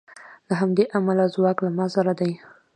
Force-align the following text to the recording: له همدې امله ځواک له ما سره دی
له 0.47 0.53
همدې 0.61 0.85
امله 0.97 1.23
ځواک 1.35 1.57
له 1.65 1.69
ما 1.77 1.85
سره 1.95 2.11
دی 2.19 2.31